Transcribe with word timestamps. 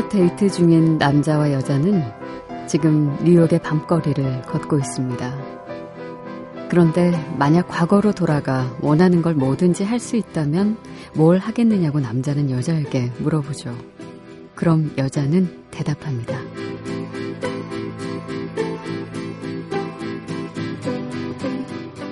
첫 0.00 0.08
데이트 0.08 0.48
중인 0.48 0.96
남자와 0.96 1.52
여자는 1.52 2.02
지금 2.66 3.14
뉴욕의 3.22 3.58
밤거리를 3.58 4.40
걷고 4.46 4.78
있습니다. 4.78 5.38
그런데 6.70 7.12
만약 7.36 7.68
과거로 7.68 8.12
돌아가 8.12 8.74
원하는 8.80 9.20
걸 9.20 9.34
뭐든지 9.34 9.84
할 9.84 10.00
수 10.00 10.16
있다면 10.16 10.78
뭘 11.12 11.36
하겠느냐고 11.36 12.00
남자는 12.00 12.50
여자에게 12.50 13.12
물어보죠. 13.18 13.76
그럼 14.54 14.90
여자는 14.96 15.64
대답합니다. 15.70 16.38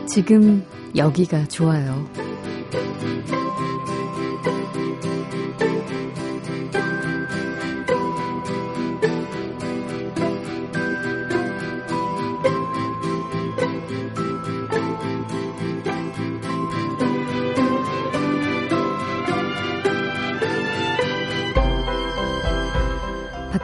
지금 0.06 0.62
여기가 0.94 1.48
좋아요. 1.48 2.06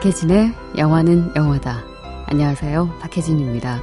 박혜진의 0.05 0.53
영화는 0.77 1.31
영화다. 1.35 1.83
안녕하세요. 2.27 2.99
박혜진입니다. 2.99 3.81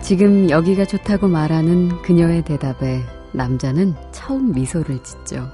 지금 0.00 0.48
여기가 0.48 0.86
좋다고 0.86 1.28
말하는 1.28 2.00
그녀의 2.00 2.40
대답에 2.40 3.02
남자는 3.32 3.94
처음 4.12 4.52
미소를 4.52 5.02
짓죠. 5.02 5.50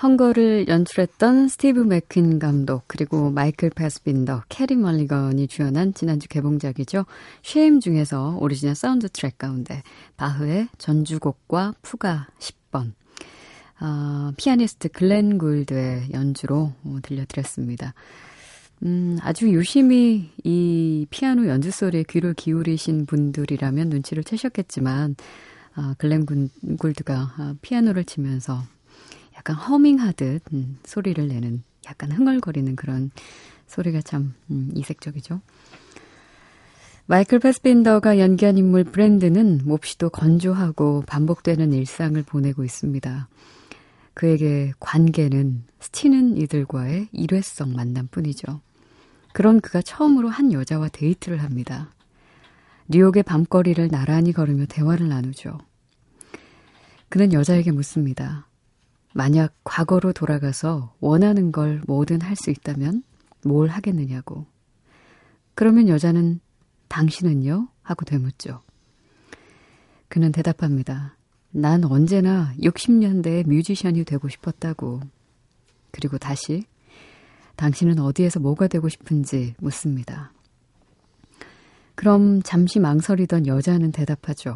헝거를 0.00 0.68
연출했던 0.68 1.48
스티브 1.48 1.80
맥퀸 1.80 2.38
감독 2.38 2.84
그리고 2.86 3.30
마이클 3.30 3.68
패스빈더, 3.68 4.44
캐리 4.48 4.76
멀리건이 4.76 5.48
주연한 5.48 5.92
지난주 5.92 6.28
개봉작이죠. 6.28 7.04
쉐임 7.42 7.80
중에서 7.80 8.38
오리지널 8.40 8.76
사운드 8.76 9.08
트랙 9.08 9.38
가운데 9.38 9.82
바흐의 10.16 10.68
전주곡과 10.78 11.74
푸가 11.82 12.28
10번 12.38 12.92
어, 13.80 14.32
피아니스트 14.36 14.88
글렌 14.90 15.36
굴드의 15.36 16.12
연주로 16.12 16.72
들려드렸습니다. 17.02 17.94
음, 18.84 19.18
아주 19.22 19.50
유심히 19.50 20.30
이 20.44 21.06
피아노 21.10 21.48
연주 21.48 21.72
소리에 21.72 22.04
귀를 22.04 22.34
기울이신 22.34 23.06
분들이라면 23.06 23.88
눈치를 23.88 24.22
채셨겠지만 24.22 25.16
어, 25.76 25.94
글렌 25.98 26.24
굴드가 26.78 27.34
어, 27.38 27.54
피아노를 27.62 28.04
치면서 28.04 28.62
약간 29.38 29.56
허밍하듯 29.56 30.42
음, 30.52 30.78
소리를 30.84 31.26
내는 31.26 31.62
약간 31.86 32.12
흥얼거리는 32.12 32.76
그런 32.76 33.10
소리가 33.66 34.02
참 34.02 34.34
음, 34.50 34.70
이색적이죠. 34.74 35.40
마이클 37.06 37.38
패스빈더가 37.38 38.18
연기한 38.18 38.58
인물 38.58 38.84
브랜드는 38.84 39.62
몹시도 39.64 40.10
건조하고 40.10 41.04
반복되는 41.06 41.72
일상을 41.72 42.22
보내고 42.24 42.64
있습니다. 42.64 43.28
그에게 44.12 44.72
관계는 44.80 45.62
스치는 45.80 46.36
이들과의 46.36 47.08
일회성 47.12 47.72
만남뿐이죠. 47.72 48.60
그런 49.32 49.60
그가 49.60 49.80
처음으로 49.80 50.28
한 50.28 50.52
여자와 50.52 50.88
데이트를 50.88 51.42
합니다. 51.42 51.94
뉴욕의 52.88 53.22
밤거리를 53.22 53.88
나란히 53.88 54.32
걸으며 54.32 54.66
대화를 54.66 55.08
나누죠. 55.08 55.56
그는 57.08 57.32
여자에게 57.32 57.70
묻습니다. 57.70 58.47
만약 59.18 59.52
과거로 59.64 60.12
돌아가서 60.12 60.94
원하는 61.00 61.50
걸 61.50 61.82
뭐든 61.88 62.20
할 62.20 62.36
수 62.36 62.50
있다면 62.50 63.02
뭘 63.42 63.66
하겠느냐고. 63.66 64.46
그러면 65.56 65.88
여자는 65.88 66.38
당신은요? 66.86 67.66
하고 67.82 68.04
되묻죠. 68.04 68.62
그는 70.06 70.30
대답합니다. 70.30 71.16
난 71.50 71.82
언제나 71.82 72.54
60년대의 72.60 73.48
뮤지션이 73.48 74.04
되고 74.04 74.28
싶었다고. 74.28 75.00
그리고 75.90 76.16
다시 76.18 76.62
당신은 77.56 77.98
어디에서 77.98 78.38
뭐가 78.38 78.68
되고 78.68 78.88
싶은지 78.88 79.56
묻습니다. 79.58 80.32
그럼 81.96 82.40
잠시 82.42 82.78
망설이던 82.78 83.48
여자는 83.48 83.90
대답하죠. 83.90 84.54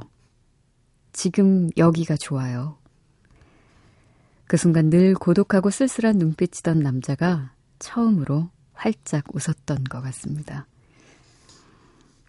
지금 1.12 1.68
여기가 1.76 2.14
좋아요. 2.14 2.78
그 4.52 4.58
순간 4.58 4.90
늘 4.90 5.14
고독하고 5.14 5.70
쓸쓸한 5.70 6.18
눈빛이던 6.18 6.80
남자가 6.80 7.54
처음으로 7.78 8.50
활짝 8.74 9.24
웃었던 9.34 9.84
것 9.84 10.02
같습니다. 10.02 10.66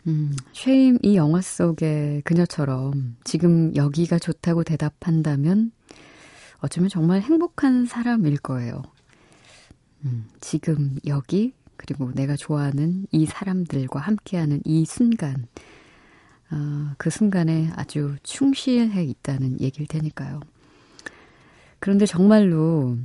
음, 0.07 0.33
쉐임 0.53 0.99
이 1.01 1.17
영화 1.17 1.41
속의 1.41 2.21
그녀처럼 2.21 3.17
지금 3.25 3.75
여기가 3.75 4.19
좋다고 4.19 4.63
대답한다면 4.63 5.73
어쩌면 6.59 6.87
정말 6.87 7.19
행복한 7.19 7.85
사람일 7.85 8.37
거예요. 8.37 8.83
음, 10.05 10.25
지금 10.39 10.99
여기 11.05 11.53
그리고 11.75 12.13
내가 12.13 12.37
좋아하는 12.37 13.05
이 13.11 13.25
사람들과 13.25 13.99
함께하는 13.99 14.61
이 14.63 14.85
순간 14.85 15.47
어, 16.51 16.93
그 16.97 17.09
순간에 17.09 17.69
아주 17.75 18.15
충실해 18.23 19.03
있다는 19.03 19.59
얘기일 19.59 19.87
테니까요. 19.87 20.39
그런데 21.83 22.05
정말로 22.05 22.97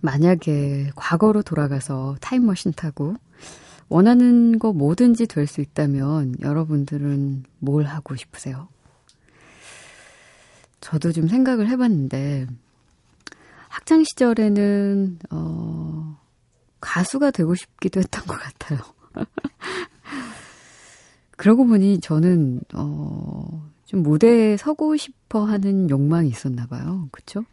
만약에 0.00 0.92
과거로 0.94 1.42
돌아가서 1.42 2.16
타임머신 2.22 2.72
타고 2.72 3.16
원하는 3.90 4.58
거 4.58 4.72
뭐든지 4.72 5.26
될 5.26 5.46
수 5.46 5.60
있다면 5.60 6.36
여러분들은 6.40 7.44
뭘 7.58 7.84
하고 7.84 8.16
싶으세요? 8.16 8.68
저도 10.80 11.12
좀 11.12 11.28
생각을 11.28 11.68
해봤는데 11.68 12.46
학창 13.68 14.04
시절에는 14.04 15.18
어, 15.28 16.18
가수가 16.80 17.30
되고 17.30 17.54
싶기도 17.54 18.00
했던 18.00 18.24
것 18.24 18.38
같아요. 18.40 18.80
그러고 21.36 21.66
보니 21.66 22.00
저는 22.00 22.62
어, 22.72 23.69
좀 23.90 24.02
무대에 24.02 24.56
서고 24.56 24.96
싶어 24.96 25.44
하는 25.44 25.90
욕망이 25.90 26.28
있었나 26.28 26.66
봐요. 26.66 27.08
그쵸? 27.12 27.44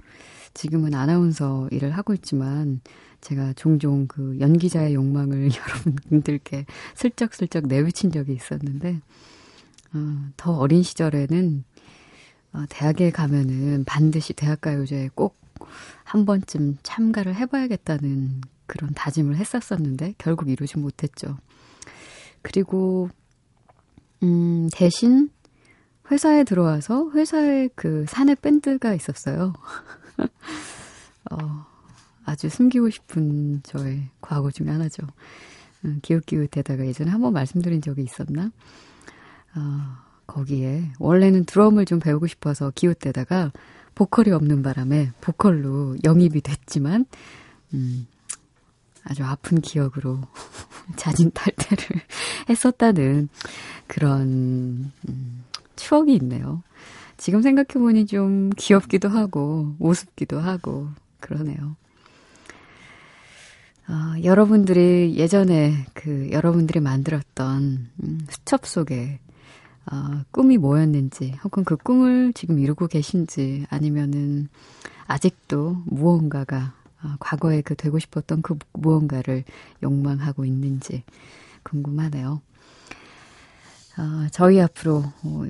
지금은 0.53 0.93
아나운서 0.93 1.67
일을 1.71 1.91
하고 1.91 2.13
있지만 2.13 2.81
제가 3.21 3.53
종종 3.53 4.07
그 4.07 4.37
연기자의 4.39 4.93
욕망을 4.93 5.49
여러분들께 6.07 6.65
슬쩍슬쩍 6.95 7.67
내비친 7.67 8.11
적이 8.11 8.33
있었는데, 8.33 9.01
어, 9.93 10.29
더 10.37 10.53
어린 10.57 10.83
시절에는 10.83 11.63
어, 12.53 12.65
대학에 12.69 13.11
가면은 13.11 13.83
반드시 13.85 14.33
대학가요제에 14.33 15.09
꼭 15.15 15.47
한 16.03 16.25
번쯤 16.25 16.77
참가를 16.83 17.35
해봐야겠다는 17.35 18.41
그런 18.65 18.91
다짐을 18.93 19.37
했었었는데 19.37 20.15
결국 20.17 20.49
이루지 20.49 20.77
못했죠. 20.77 21.37
그리고 22.41 23.09
음, 24.23 24.69
대신 24.71 25.29
회사에 26.12 26.44
들어와서 26.44 27.12
회사에 27.12 27.69
그 27.75 28.06
사내 28.07 28.36
밴드가 28.36 28.94
있었어요. 28.94 29.54
어, 31.31 31.65
아주 32.25 32.50
숨기고 32.50 32.89
싶은 32.89 33.62
저의 33.63 34.09
과거 34.21 34.51
중에 34.51 34.69
하나죠. 34.69 35.06
음, 35.86 36.00
기웃기웃대다가 36.01 36.86
예전에 36.86 37.12
한번 37.12 37.33
말씀드린 37.33 37.81
적이 37.81 38.04
있었나? 38.04 38.51
어, 39.56 39.62
거기에 40.25 40.92
원래는 41.00 41.45
드럼을 41.45 41.86
좀 41.86 42.00
배우고 42.00 42.27
싶어서 42.27 42.71
기웃대다가 42.74 43.51
보컬이 43.95 44.31
없는 44.31 44.62
바람에 44.62 45.12
보컬로 45.21 45.95
영입이 46.04 46.42
됐지만 46.42 47.06
음, 47.74 48.07
아주 49.04 49.24
아픈 49.24 49.62
기억으로 49.62 50.21
자진 50.98 51.31
탈퇴를 51.31 52.01
했었다는 52.50 53.30
그런 53.88 54.92
음, 55.07 55.44
추억이 55.77 56.13
있네요. 56.15 56.62
지금 57.15 57.41
생각해보니 57.41 58.06
좀 58.06 58.50
귀엽기도 58.57 59.07
하고, 59.07 59.75
우습기도 59.79 60.39
하고, 60.39 60.89
그러네요. 61.21 61.77
어, 63.89 64.21
여러분들이 64.21 65.15
예전에 65.15 65.85
그 65.94 66.29
여러분들이 66.31 66.81
만들었던 66.81 67.89
음, 68.03 68.19
수첩 68.29 68.65
속에 68.65 69.19
어, 69.89 70.24
꿈이 70.31 70.57
뭐였는지 70.57 71.35
혹은 71.45 71.63
그 71.63 71.77
꿈을 71.77 72.33
지금 72.33 72.59
이루고 72.59 72.88
계신지 72.88 73.65
아니면은 73.69 74.50
아직도 75.07 75.83
무언가가 75.85 76.73
어, 77.01 77.15
과거에 77.19 77.62
그 77.62 77.75
되고 77.75 77.97
싶었던 77.97 78.41
그 78.41 78.57
무언가를 78.73 79.45
욕망하고 79.81 80.44
있는지 80.44 81.03
궁금하네요. 81.63 82.41
어, 83.97 84.27
저희 84.31 84.61
앞으로 84.61 85.03
어, 85.23 85.44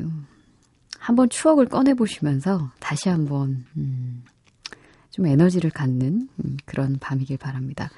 한번 1.00 1.30
추억을 1.30 1.68
꺼내 1.68 1.94
보시면서 1.94 2.72
다시 2.80 3.10
한번 3.10 3.66
음, 3.76 4.24
좀 5.10 5.26
에너지를 5.26 5.70
갖는 5.70 6.30
음, 6.44 6.58
그런 6.66 6.98
밤이길 7.00 7.38
바랍니다. 7.38 7.90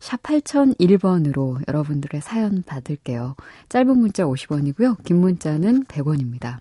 샵 0.00 0.22
8001번으로 0.22 1.66
여러분들의 1.66 2.20
사연 2.20 2.62
받을게요. 2.62 3.36
짧은 3.68 3.98
문자 3.98 4.24
50원이고요. 4.24 5.02
긴 5.04 5.20
문자는 5.20 5.84
100원입니다. 5.84 6.58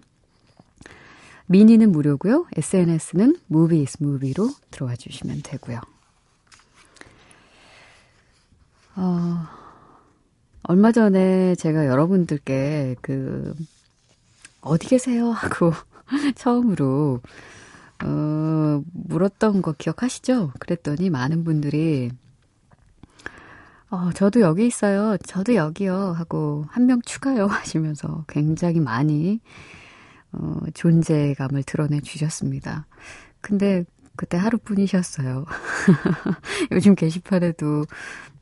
미니는 1.48 1.92
무료고요. 1.92 2.48
SNS는 2.56 3.38
movies 3.52 4.02
movie로 4.02 4.50
들어와 4.72 4.96
주시면 4.96 5.42
되고요. 5.44 5.82
어, 8.96 9.63
얼마 10.64 10.92
전에 10.92 11.56
제가 11.56 11.86
여러분들께 11.88 12.96
그 13.02 13.54
어디 14.62 14.88
계세요 14.88 15.30
하고 15.32 15.74
처음으로 16.36 17.22
어, 18.04 18.84
물었던 18.94 19.62
거 19.62 19.74
기억하시죠? 19.74 20.52
그랬더니 20.60 21.10
많은 21.10 21.44
분들이 21.44 22.12
어, 23.90 24.12
저도 24.14 24.42
여기 24.42 24.66
있어요. 24.66 25.18
저도 25.18 25.54
여기요. 25.56 26.14
하고 26.18 26.66
한 26.70 26.88
명 26.88 27.00
추가요. 27.04 27.46
하시면서 27.48 28.26
굉장히 28.28 28.80
많이, 28.80 29.40
어, 30.32 30.58
존재감을 30.74 31.62
드러내 31.64 32.02
주셨습니다. 32.02 32.88
근데 33.42 33.86
그때 34.16 34.36
하루뿐이셨어요. 34.38 35.46
요즘 36.72 36.96
게시판에도, 36.96 37.86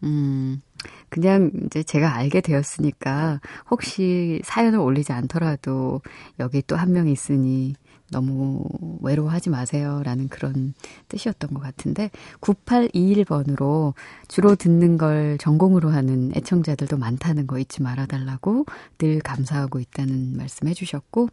음, 0.04 0.62
그냥 1.10 1.52
이제 1.66 1.84
제가 1.84 2.16
알게 2.16 2.42
되었으니까 2.42 3.42
혹시 3.70 4.42
사연을 4.44 4.80
올리지 4.80 5.12
않더라도 5.14 6.02
여기 6.40 6.62
또 6.64 6.76
한 6.76 6.92
명 6.92 7.08
있으니 7.08 7.74
너무 8.12 8.64
외로워하지 9.02 9.50
마세요. 9.50 10.02
라는 10.04 10.28
그런 10.28 10.74
뜻이었던 11.08 11.54
것 11.54 11.62
같은데, 11.62 12.12
9821번으로 12.42 13.94
주로 14.28 14.56
듣는 14.56 14.98
걸 14.98 15.38
전공으로 15.40 15.90
하는 15.90 16.32
애청자들도 16.36 16.98
많다는 16.98 17.48
거 17.48 17.58
잊지 17.58 17.82
말아달라고 17.82 18.66
늘 18.98 19.20
감사하고 19.22 19.80
있다는 19.80 20.36
말씀 20.36 20.68
해주셨고, 20.68 21.30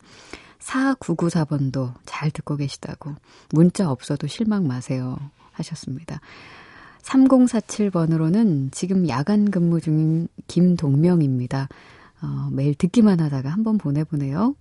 4994번도 0.61 1.95
잘 2.07 2.31
듣고 2.31 2.57
계시다고, 2.57 3.15
문자 3.51 3.91
없어도 3.91 4.27
실망 4.29 4.67
마세요. 4.67 5.17
하셨습니다. 5.53 6.21
3047번으로는 7.03 8.71
지금 8.73 9.09
야간 9.09 9.51
근무 9.51 9.81
중인 9.81 10.29
김동명입니다. 10.47 11.69
어, 12.23 12.49
매일 12.53 12.75
듣기만 12.75 13.21
하다가 13.21 13.49
한번 13.51 13.79
보내보네요. 13.79 14.55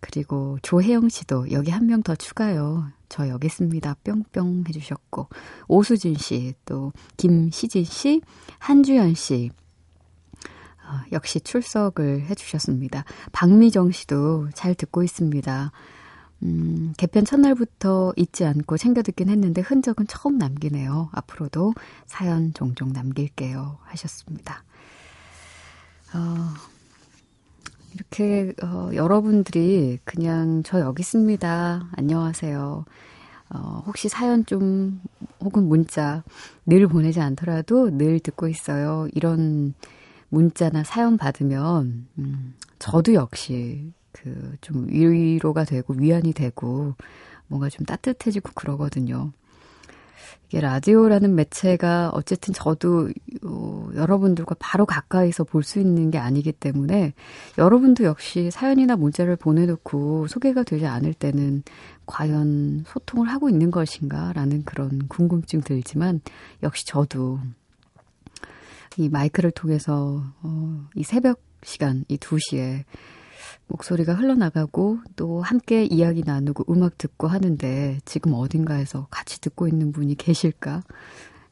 그리고 0.00 0.58
조혜영 0.62 1.08
씨도 1.08 1.52
여기 1.52 1.70
한 1.70 1.86
명 1.86 2.02
더 2.02 2.14
추가요. 2.14 2.86
저 3.08 3.28
여기 3.28 3.46
있습니다. 3.46 3.96
뿅뿅 4.04 4.64
해주셨고 4.68 5.28
오수진 5.68 6.16
씨, 6.16 6.54
또 6.66 6.92
김시진 7.16 7.84
씨, 7.84 8.20
한주연 8.58 9.14
씨 9.14 9.50
어, 10.84 11.00
역시 11.12 11.40
출석을 11.40 12.22
해주셨습니다. 12.26 13.04
박미정 13.32 13.92
씨도 13.92 14.50
잘 14.54 14.74
듣고 14.74 15.02
있습니다. 15.02 15.72
음, 16.42 16.92
개편 16.96 17.24
첫날부터 17.24 18.12
잊지 18.16 18.44
않고 18.44 18.76
챙겨 18.76 19.02
듣긴 19.02 19.28
했는데 19.28 19.60
흔적은 19.62 20.06
처음 20.06 20.36
남기네요. 20.38 21.10
앞으로도 21.12 21.74
사연 22.06 22.52
종종 22.52 22.92
남길게요. 22.92 23.78
하셨습니다. 23.82 24.64
어, 26.14 26.18
이렇게 27.94 28.52
어, 28.62 28.90
여러분들이 28.94 29.98
그냥 30.04 30.62
저 30.64 30.80
여기 30.80 31.00
있습니다. 31.00 31.88
안녕하세요. 31.92 32.84
어, 33.50 33.82
혹시 33.86 34.08
사연 34.08 34.44
좀 34.44 35.00
혹은 35.40 35.68
문자 35.68 36.24
늘 36.66 36.86
보내지 36.88 37.20
않더라도 37.20 37.96
늘 37.96 38.18
듣고 38.20 38.48
있어요. 38.48 39.08
이런 39.12 39.74
문자나 40.28 40.82
사연 40.84 41.16
받으면 41.16 42.08
음, 42.18 42.54
저도 42.78 43.14
역시 43.14 43.92
그 44.14 44.56
좀 44.60 44.86
위로가 44.88 45.64
되고 45.64 45.92
위안이 45.94 46.32
되고 46.32 46.94
뭔가 47.48 47.68
좀 47.68 47.84
따뜻해지고 47.84 48.52
그러거든요. 48.54 49.32
이게 50.48 50.60
라디오라는 50.60 51.34
매체가 51.34 52.10
어쨌든 52.14 52.54
저도 52.54 53.10
어, 53.44 53.90
여러분들과 53.94 54.54
바로 54.58 54.86
가까이서 54.86 55.44
볼 55.44 55.62
수 55.62 55.80
있는 55.80 56.10
게 56.10 56.18
아니기 56.18 56.52
때문에 56.52 57.12
여러분도 57.58 58.04
역시 58.04 58.50
사연이나 58.50 58.96
문자를 58.96 59.36
보내놓고 59.36 60.28
소개가 60.28 60.62
되지 60.62 60.86
않을 60.86 61.14
때는 61.14 61.62
과연 62.06 62.84
소통을 62.86 63.28
하고 63.28 63.48
있는 63.48 63.70
것인가라는 63.70 64.64
그런 64.64 65.08
궁금증 65.08 65.60
들지만 65.60 66.20
역시 66.62 66.86
저도 66.86 67.40
이 68.96 69.08
마이크를 69.08 69.50
통해서 69.50 70.22
어, 70.42 70.86
이 70.94 71.02
새벽 71.02 71.40
시간 71.62 72.04
이 72.08 72.16
2시에 72.16 72.84
목소리가 73.66 74.14
흘러나가고 74.14 74.98
또 75.16 75.40
함께 75.40 75.84
이야기 75.84 76.22
나누고 76.24 76.72
음악 76.72 76.98
듣고 76.98 77.26
하는데 77.26 77.98
지금 78.04 78.34
어딘가에서 78.34 79.06
같이 79.10 79.40
듣고 79.40 79.68
있는 79.68 79.92
분이 79.92 80.16
계실까? 80.16 80.82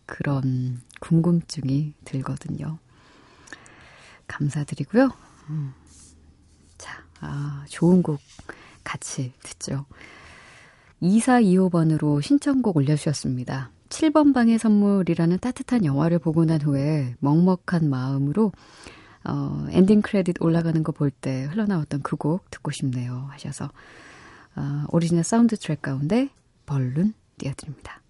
그런 0.06 0.80
궁금증이 1.00 1.94
들거든요. 2.04 2.78
감사드리고요. 4.26 5.10
음. 5.50 5.72
자, 6.78 7.02
아, 7.20 7.64
좋은 7.68 8.02
곡 8.02 8.20
같이 8.84 9.32
듣죠. 9.42 9.86
2425번으로 11.02 12.22
신청곡 12.22 12.76
올려주셨습니다. 12.76 13.70
7번 13.88 14.32
방의 14.32 14.58
선물이라는 14.58 15.38
따뜻한 15.38 15.84
영화를 15.84 16.18
보고 16.18 16.44
난 16.44 16.60
후에 16.60 17.14
먹먹한 17.20 17.90
마음으로 17.90 18.52
어, 19.24 19.66
엔딩 19.70 20.02
크레딧 20.02 20.36
올라가는 20.42 20.82
거 20.82 20.92
볼 20.92 21.10
때 21.10 21.44
흘러나왔던 21.44 22.02
그 22.02 22.16
곡 22.16 22.50
듣고 22.50 22.70
싶네요 22.70 23.28
하셔서 23.30 23.70
어, 24.56 24.84
오리지널 24.90 25.24
사운드 25.24 25.56
트랙 25.56 25.80
가운데 25.82 26.28
벌룬 26.66 27.14
띄워드립니다. 27.38 28.01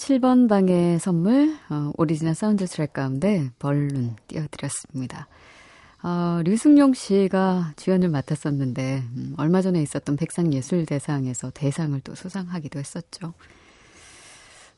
7번 0.00 0.48
방의 0.48 0.98
선물, 0.98 1.54
어, 1.68 1.92
오리지널 1.98 2.34
사운드 2.34 2.64
트랙 2.66 2.94
가운데 2.94 3.50
벌룬 3.58 4.16
띄워드렸습니다. 4.28 5.28
어, 6.02 6.40
류승룡 6.42 6.94
씨가 6.94 7.74
주연을 7.76 8.08
맡았었는데, 8.08 9.04
음, 9.14 9.34
얼마 9.36 9.60
전에 9.60 9.82
있었던 9.82 10.16
백상예술대상에서 10.16 11.50
대상을 11.50 12.00
또 12.00 12.14
수상하기도 12.14 12.78
했었죠. 12.78 13.34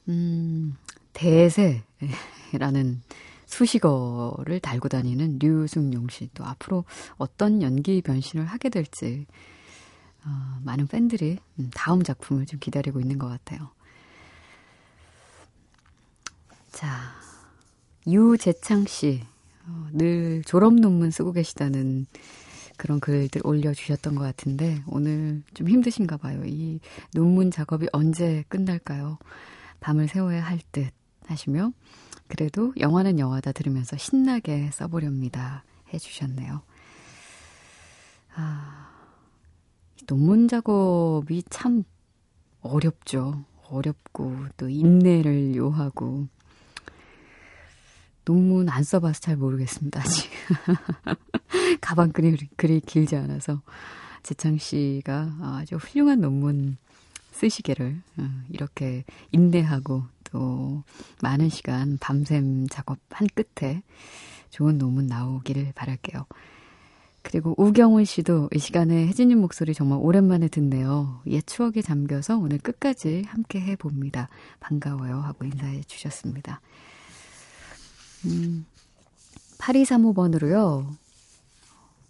음, 0.08 0.76
대세라는 1.12 3.00
수식어를 3.46 4.58
달고 4.58 4.88
다니는 4.88 5.38
류승룡 5.38 6.08
씨. 6.08 6.30
또 6.34 6.44
앞으로 6.44 6.84
어떤 7.16 7.62
연기 7.62 8.02
변신을 8.02 8.44
하게 8.44 8.70
될지, 8.70 9.26
어, 10.24 10.58
많은 10.64 10.88
팬들이 10.88 11.38
음, 11.60 11.70
다음 11.72 12.02
작품을 12.02 12.46
좀 12.46 12.58
기다리고 12.58 12.98
있는 12.98 13.20
것 13.20 13.28
같아요. 13.28 13.70
자, 16.72 17.12
유재창 18.06 18.86
씨. 18.86 19.22
어, 19.66 19.88
늘 19.92 20.42
졸업 20.44 20.74
논문 20.74 21.10
쓰고 21.10 21.32
계시다는 21.32 22.06
그런 22.76 22.98
글들 22.98 23.42
올려주셨던 23.44 24.16
것 24.16 24.22
같은데 24.22 24.82
오늘 24.88 25.42
좀 25.54 25.68
힘드신가 25.68 26.16
봐요. 26.16 26.42
이 26.44 26.80
논문 27.14 27.50
작업이 27.50 27.86
언제 27.92 28.44
끝날까요? 28.48 29.18
밤을 29.80 30.08
새워야 30.08 30.42
할 30.42 30.58
듯 30.72 30.92
하시며 31.26 31.72
그래도 32.26 32.72
영화는 32.78 33.18
영화다 33.18 33.52
들으면서 33.52 33.96
신나게 33.96 34.70
써보렵니다. 34.72 35.64
해주셨네요. 35.92 36.62
아, 38.34 38.88
논문 40.06 40.48
작업이 40.48 41.44
참 41.50 41.84
어렵죠. 42.62 43.44
어렵고 43.68 44.46
또 44.56 44.68
인내를 44.68 45.54
요하고 45.54 46.26
논문 48.24 48.68
안 48.68 48.84
써봐서 48.84 49.20
잘 49.20 49.36
모르겠습니다. 49.36 50.00
아직 50.00 50.30
가방 51.80 52.12
그리 52.12 52.36
그리 52.56 52.80
길지 52.80 53.16
않아서 53.16 53.62
재창 54.22 54.58
씨가 54.58 55.36
아주 55.40 55.76
훌륭한 55.76 56.20
논문 56.20 56.76
쓰시기를 57.32 58.00
어, 58.18 58.30
이렇게 58.48 59.04
인내하고 59.32 60.04
또 60.24 60.84
많은 61.20 61.48
시간 61.48 61.98
밤샘 61.98 62.68
작업한 62.68 63.28
끝에 63.34 63.82
좋은 64.50 64.78
논문 64.78 65.06
나오기를 65.06 65.72
바랄게요. 65.74 66.26
그리고 67.22 67.54
우경훈 67.56 68.04
씨도 68.04 68.50
이 68.52 68.58
시간에 68.58 69.06
혜진님 69.06 69.40
목소리 69.40 69.74
정말 69.74 69.98
오랜만에 70.02 70.48
듣네요. 70.48 71.20
옛 71.26 71.46
추억에 71.46 71.80
잠겨서 71.80 72.36
오늘 72.36 72.58
끝까지 72.58 73.22
함께 73.28 73.60
해봅니다. 73.60 74.28
반가워요. 74.60 75.18
하고 75.20 75.44
인사해 75.44 75.82
주셨습니다. 75.82 76.60
음, 78.26 78.66
8235번으로요. 79.58 80.86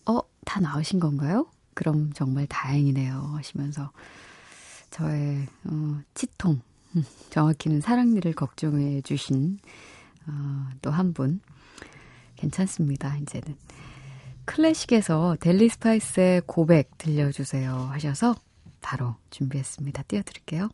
어, 0.06 0.20
다 0.44 0.60
나으신 0.60 1.00
건가요? 1.00 1.46
그럼 1.74 2.12
정말 2.12 2.46
다행이네요. 2.46 3.14
하시면서 3.36 3.90
저의 4.90 5.46
어, 5.64 6.00
치통, 6.14 6.60
정확히는 7.30 7.80
사랑니를 7.80 8.34
걱정해 8.34 9.00
주신 9.02 9.58
어, 10.26 10.68
또 10.82 10.90
한 10.90 11.12
분. 11.14 11.40
괜찮습니다, 12.36 13.16
이제는. 13.18 13.56
클래식에서 14.44 15.36
델리 15.40 15.68
스파이스의 15.68 16.42
고백 16.46 16.98
들려주세요 16.98 17.72
하셔서 17.92 18.34
바로 18.80 19.14
준비했습니다. 19.30 20.02
띄워드릴게요. 20.02 20.68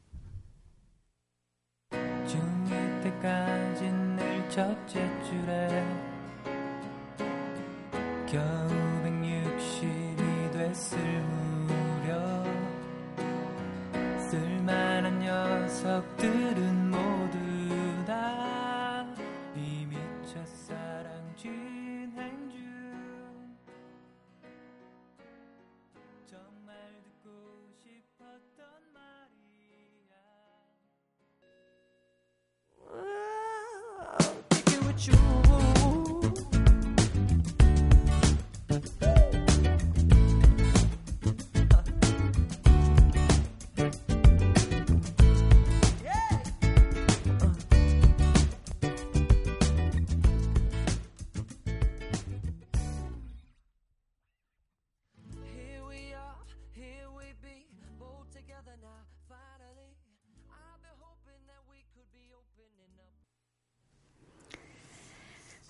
첫째 4.58 4.98
줄에 5.22 5.86
겨우 8.26 8.68
160이 9.04 10.52
됐을 10.52 10.98
무렵 11.68 12.44
쓸만한 14.18 15.20
녀석들은 15.20 16.77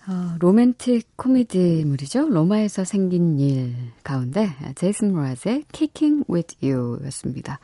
어, 0.09 0.35
로맨틱 0.39 1.17
코미디물이죠. 1.17 2.29
로마에서 2.29 2.83
생긴 2.83 3.39
일 3.39 3.75
가운데 4.03 4.49
제이슨 4.73 5.13
모라즈의 5.13 5.65
Kicking 5.71 6.25
With 6.27 6.57
You 6.63 6.97
였습니다. 7.05 7.59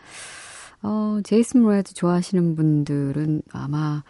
어, 0.84 1.22
제이슨 1.24 1.64
모라즈 1.64 1.96
좋아하시는 1.96 2.56
분들은 2.56 3.42
아마 3.50 4.04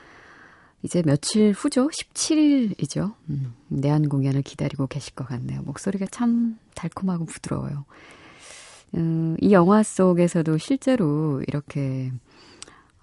이제 0.83 1.01
며칠 1.01 1.53
후죠. 1.53 1.87
17일이죠. 1.87 3.13
음, 3.29 3.53
내한 3.69 4.09
공연을 4.09 4.41
기다리고 4.41 4.87
계실 4.87 5.15
것 5.15 5.25
같네요. 5.29 5.61
목소리가 5.61 6.05
참 6.11 6.59
달콤하고 6.73 7.23
부드러워요. 7.23 7.85
음, 8.95 9.37
이 9.39 9.53
영화 9.53 9.81
속에서도 9.81 10.57
실제로 10.57 11.41
이렇게 11.47 12.11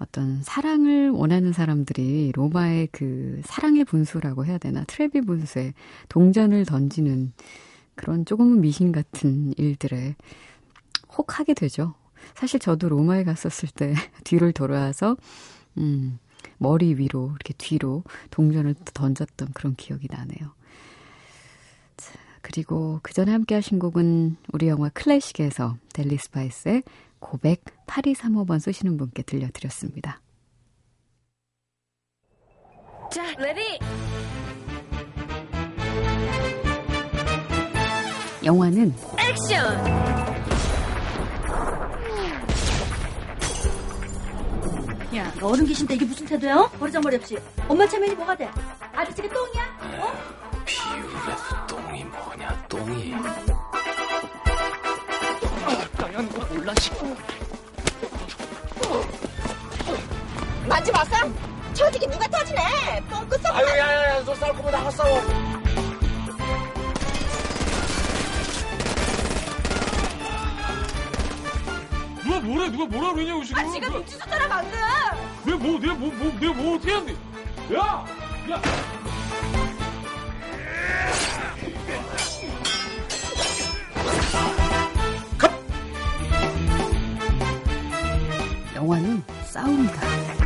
어떤 0.03 0.43
사랑을 0.43 1.11
원하는 1.11 1.53
사람들이 1.53 2.33
로마의 2.35 2.89
그 2.91 3.41
사랑의 3.45 3.85
분수라고 3.85 4.45
해야 4.45 4.59
되나 4.59 4.83
트레비 4.85 5.21
분수에 5.21 5.75
동전을 6.09 6.65
던지는 6.67 7.33
그런 7.95 8.25
조금은 8.25 8.61
미신 8.61 8.91
같은 8.91 9.55
일들에 9.57 10.17
혹하게 11.17 11.55
되죠. 11.55 11.95
사실 12.35 12.59
저도 12.59 12.89
로마에 12.89 13.23
갔었을 13.23 13.69
때 13.69 13.95
뒤를 14.25 14.53
돌아서 14.53 15.17
음, 15.79 16.19
머리 16.59 16.95
위로 16.95 17.29
이렇게 17.29 17.55
뒤로 17.57 18.03
동전을 18.31 18.75
던졌던 18.95 19.51
그런 19.55 19.77
기억이 19.77 20.09
나네요. 20.11 20.53
자, 21.97 22.13
그리고 22.41 22.99
그 23.03 23.13
전에 23.13 23.31
함께 23.31 23.55
하신 23.55 23.79
곡은 23.79 24.37
우리 24.53 24.67
영화 24.67 24.89
클래식에서 24.89 25.77
델리 25.93 26.17
스파이스의 26.19 26.83
고백 27.23 27.63
8235번 27.87 28.59
쓰시는 28.61 28.97
분께 28.97 29.23
들려드렸습니다. 29.23 30.21
자, 33.11 33.23
Ready! 33.39 33.79
영화는 38.45 38.93
액션! 39.19 40.13
야, 45.15 45.31
너 45.39 45.49
어른 45.49 45.65
계신 45.67 45.87
데 45.87 45.95
이게 45.95 46.05
무슨 46.05 46.27
태도야? 46.27 46.69
버리장머리 46.79 47.17
없이. 47.17 47.39
엄마 47.69 47.87
체면이 47.87 48.15
뭐가 48.15 48.35
돼? 48.37 48.51
아저씨가 48.95 49.29
똥이야? 49.29 49.63
비율에서 50.65 51.67
똥이 51.67 52.05
뭐냐 52.05 52.67
똥이 52.69 53.15
만지 60.69 60.93
마세요. 60.93 61.33
저지기 61.75 62.07
누가 62.07 62.27
터지네. 62.29 63.03
뻥끗 63.11 63.41
썩. 63.43 63.57
아유 63.57 63.67
야야야 63.67 64.21
너쌀 64.23 64.53
거면 64.53 64.73
나가 64.73 64.91
싸워 64.91 65.21
누가 72.25 72.41
뭐래? 72.41 72.69
누가 72.71 72.87
뭐라 72.87 73.13
그러냐고 73.15 73.45
지금? 73.45 73.63
아, 73.63 73.73
지가 73.73 73.89
눈치 73.89 74.19
줬다라면 74.19 74.59
안 74.59 74.71
돼. 74.71 74.77
내가 75.45 75.59
뭐, 75.59 75.79
내가 75.81 75.95
뭐, 75.95 76.13
뭐, 76.13 76.33
내가 76.41 76.53
뭐 76.55 76.77
어떻게 76.77 76.93
하는데? 76.93 77.13
야, 77.75 78.07
야. 78.51 78.63
영화는 88.83 89.23
싸움이다. 89.45 90.42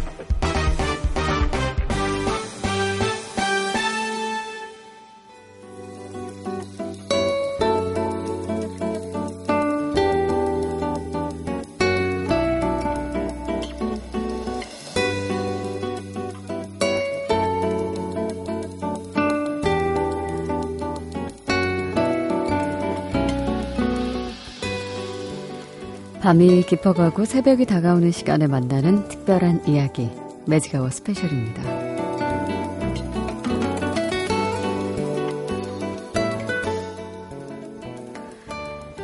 밤이 26.26 26.62
깊어가고 26.62 27.24
새벽이 27.24 27.66
다가오는 27.66 28.10
시간에 28.10 28.48
만나는 28.48 29.06
특별한 29.06 29.68
이야기 29.68 30.10
매직아워 30.48 30.90
스페셜입니다. 30.90 31.62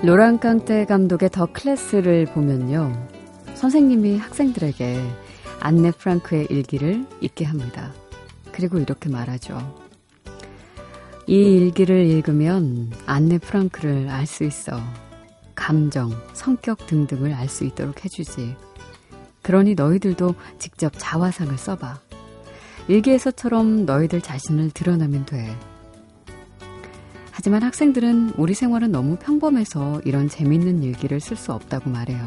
로랑 0.02 0.38
깡떼 0.38 0.85
감독의 0.85 1.31
더 1.31 1.47
클래스를 1.47 2.26
보면요. 2.35 2.93
선생님이 3.55 4.19
학생들에게 4.19 5.00
안네 5.61 5.93
프랑크의 5.93 6.49
일기를 6.50 7.07
읽게 7.21 7.45
합니다. 7.45 7.93
그리고 8.50 8.79
이렇게 8.79 9.09
말하죠. 9.09 9.61
이 11.29 11.37
일기를 11.37 12.05
읽으면 12.05 12.91
안네 13.07 13.38
프랑크를 13.38 14.09
알 14.09 14.26
수 14.26 14.43
있어. 14.43 14.81
감정, 15.62 16.11
성격 16.33 16.88
등등을 16.88 17.33
알 17.35 17.49
수 17.49 17.62
있도록 17.62 18.04
해주지. 18.04 18.57
그러니 19.42 19.76
너희들도 19.76 20.35
직접 20.59 20.92
자화상을 20.99 21.57
써봐. 21.57 22.00
일기에서처럼 22.88 23.87
너희들 23.87 24.23
자신을 24.23 24.73
드러내면 24.73 25.25
돼. 25.25 25.57
하지만 27.31 27.62
학생들은 27.62 28.33
우리 28.38 28.54
생활은 28.54 28.90
너무 28.90 29.14
평범해서 29.16 30.02
이런 30.04 30.28
재밌는 30.28 30.83
일기를 30.83 31.21
쓸 31.21 31.37
수 31.37 31.52
없다고 31.52 31.90
말해요. 31.90 32.26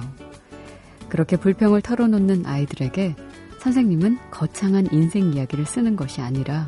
그렇게 1.09 1.35
불평을 1.35 1.81
털어놓는 1.81 2.45
아이들에게 2.45 3.17
선생님은 3.59 4.17
거창한 4.31 4.87
인생 4.93 5.33
이야기를 5.33 5.65
쓰는 5.65 5.97
것이 5.97 6.21
아니라 6.21 6.67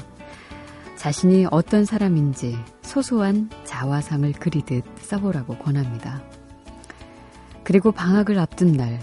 자신이 0.97 1.47
어떤 1.49 1.85
사람인지 1.85 2.57
소소한 2.81 3.49
자화상을 3.63 4.29
그리듯 4.33 4.83
써보라고 4.99 5.57
권합니다. 5.59 6.36
그리고 7.67 7.91
방학을 7.91 8.39
앞둔 8.39 8.71
날, 8.71 8.97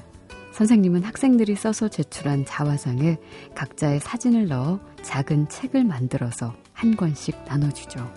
선생님은 0.52 1.02
학생들이 1.02 1.54
써서 1.54 1.88
제출한 1.88 2.46
자화상에 2.46 3.18
각자의 3.54 4.00
사진을 4.00 4.48
넣어 4.48 4.80
작은 5.02 5.50
책을 5.50 5.84
만들어서 5.84 6.54
한 6.72 6.96
권씩 6.96 7.44
나눠주죠. 7.46 8.10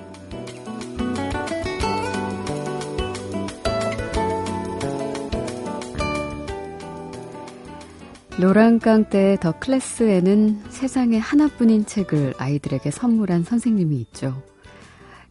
노란 8.39 8.79
깡때의 8.79 9.41
더 9.41 9.51
클래스에는 9.59 10.63
세상에 10.69 11.17
하나뿐인 11.17 11.85
책을 11.85 12.35
아이들에게 12.37 12.89
선물한 12.89 13.43
선생님이 13.43 13.97
있죠. 13.97 14.41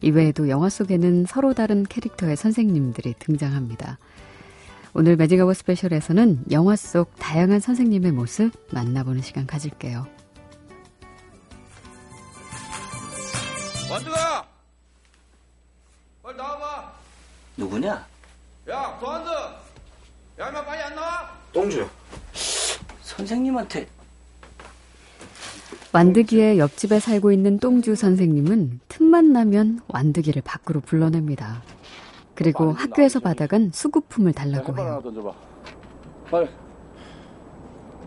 이외에도 0.03 0.47
영화 0.47 0.69
속에는 0.69 1.25
서로 1.25 1.55
다른 1.55 1.81
캐릭터의 1.81 2.37
선생님들이 2.37 3.15
등장합니다. 3.17 3.97
오늘 4.99 5.15
매직아워 5.15 5.53
스페셜에서는 5.53 6.45
영화 6.49 6.75
속 6.75 7.15
다양한 7.19 7.59
선생님의 7.59 8.13
모습 8.13 8.49
만나보는 8.71 9.21
시간 9.21 9.45
가질게요. 9.45 10.07
완두가! 13.91 14.47
빨리 16.23 16.37
나와봐! 16.37 16.93
누구냐? 17.57 18.07
야, 18.69 18.97
도한드! 18.99 19.29
야, 20.39 20.47
인마 20.47 20.65
빨리 20.65 20.81
안 20.81 20.95
나와? 20.95 21.29
똥주요. 21.53 21.87
선생님한테 23.03 23.87
완득이의 25.91 26.57
옆집에 26.57 26.99
살고 26.99 27.31
있는 27.31 27.59
똥주 27.59 27.93
선생님은 27.93 28.79
틈만 28.87 29.31
나면 29.31 29.81
완득이를 29.89 30.41
밖으로 30.41 30.79
불러냅니다. 30.81 31.61
그리고 32.37 32.71
학교에서 32.71 33.19
받아간 33.19 33.71
수급품을 33.73 34.31
달라고 34.31 34.77
해요. 34.77 35.01
던져봐. 35.03 35.33
빨리. 36.29 36.47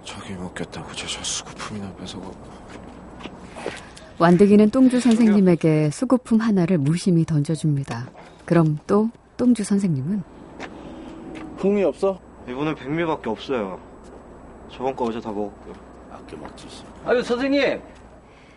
저기 0.04 0.34
먹겠다고 0.34 0.92
저저 0.92 1.20
수급품이나 1.24 1.92
뺏어고. 1.96 2.32
완득이는 4.20 4.70
똥주 4.70 5.00
선생님에게 5.00 5.90
수급품 5.90 6.38
하나를 6.38 6.78
무심히 6.78 7.24
던져줍니다. 7.24 8.08
그럼 8.44 8.78
또 8.86 9.10
똥주 9.36 9.64
선생님은 9.64 10.22
흥이 11.56 11.82
없어? 11.82 12.20
이번엔 12.48 12.76
백미밖에 12.76 13.30
없어요. 13.30 13.80
저번 14.70 14.94
거 14.94 15.06
어제 15.06 15.20
다 15.20 15.32
먹었고요. 15.32 15.74
아껴 16.12 16.36
먹지. 16.36 16.68
아유 17.04 17.20
선생님 17.20 17.80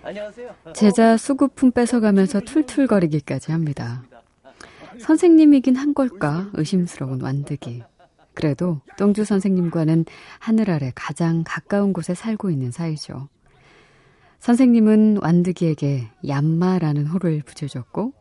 안녕하세요. 0.03 0.51
제자 0.73 1.17
수급품 1.17 1.71
뺏어가면서 1.71 2.41
툴툴거리기까지 2.41 3.51
합니다. 3.51 4.03
선생님이긴 4.99 5.75
한 5.75 5.93
걸까 5.93 6.49
의심스러운 6.53 7.21
완득이. 7.21 7.83
그래도 8.33 8.81
똥주 8.97 9.25
선생님과는 9.25 10.05
하늘 10.39 10.71
아래 10.71 10.91
가장 10.95 11.43
가까운 11.45 11.93
곳에 11.93 12.13
살고 12.13 12.49
있는 12.49 12.71
사이죠. 12.71 13.29
선생님은 14.39 15.19
완득이에게 15.21 16.09
얌마라는 16.27 17.07
호를 17.07 17.43
붙여줬고 17.45 18.13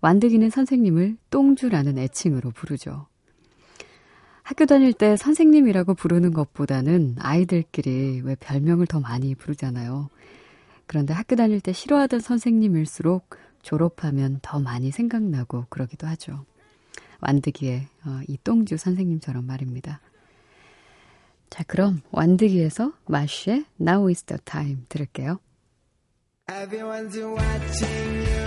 완득이는 0.00 0.50
선생님을 0.50 1.16
똥주라는 1.30 1.98
애칭으로 1.98 2.50
부르죠. 2.50 3.06
학교 4.42 4.64
다닐 4.64 4.92
때 4.92 5.16
선생님이라고 5.16 5.94
부르는 5.94 6.32
것보다는 6.32 7.16
아이들끼리 7.18 8.22
왜 8.24 8.34
별명을 8.40 8.86
더 8.86 8.98
많이 8.98 9.34
부르잖아요. 9.34 10.08
그런데 10.86 11.12
학교 11.12 11.36
다닐 11.36 11.60
때 11.60 11.72
싫어하던 11.72 12.20
선생님일수록 12.20 13.36
졸업하면 13.68 14.38
더 14.40 14.58
많이 14.58 14.90
생각나고 14.90 15.66
그러기도 15.68 16.06
하죠. 16.06 16.46
완득이의 17.20 17.86
어, 18.06 18.20
이 18.26 18.38
똥주 18.42 18.78
선생님처럼 18.78 19.44
말입니다. 19.44 20.00
자, 21.50 21.64
그럼 21.64 22.00
완득이에서 22.10 22.94
마쉬의 23.06 23.66
Now 23.78 24.08
is 24.08 24.22
the 24.22 24.38
time 24.42 24.86
들을게요. 24.88 25.38
Everyone's 26.46 27.14
watching 27.16 28.26
you 28.26 28.37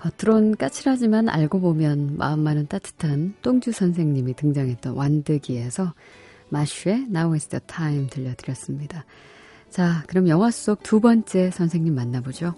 겉으론 0.00 0.56
까칠하지만 0.56 1.28
알고 1.28 1.60
보면 1.60 2.16
마음만은 2.16 2.68
따뜻한 2.68 3.34
똥주 3.42 3.72
선생님이 3.72 4.34
등장했던 4.34 4.94
완득이에서 4.94 5.92
마슈의 6.48 7.06
Now 7.10 7.34
is 7.34 7.48
the 7.48 7.60
time 7.66 8.08
들려드렸습니다. 8.08 9.04
자, 9.68 10.02
그럼 10.08 10.28
영화 10.28 10.50
속 10.50 10.82
두 10.82 11.00
번째 11.00 11.50
선생님 11.50 11.94
만나보죠. 11.94 12.54